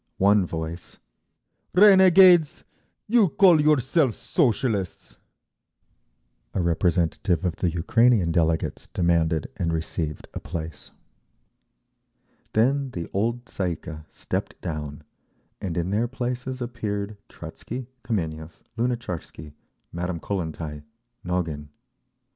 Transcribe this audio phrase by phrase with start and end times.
[0.17, 0.97] One voice,
[1.75, 2.63] "Renegades,
[3.07, 5.17] you call yourselves Socialists!"
[6.55, 10.89] A representative of the Ukrainean delegates demanded, and received, a place.
[12.53, 15.03] Then the old Tsay ee kah stepped down,
[15.61, 19.53] and in their places appeared Trotzky, Kameniev, Lunatcharsky,
[19.91, 20.83] Madame Kollentai,
[21.23, 21.69] Nogin….